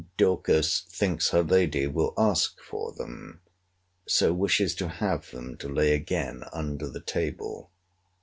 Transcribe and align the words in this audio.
Dorcas 0.17 0.81
thinks 0.89 1.29
her 1.29 1.43
lady 1.43 1.85
will 1.85 2.15
ask 2.17 2.59
for 2.59 2.91
them: 2.91 3.39
so 4.07 4.33
wishes 4.33 4.73
to 4.73 4.87
have 4.87 5.29
them 5.29 5.55
to 5.57 5.69
lay 5.69 5.93
again 5.93 6.43
under 6.51 6.89
the 6.89 7.01
table. 7.01 7.69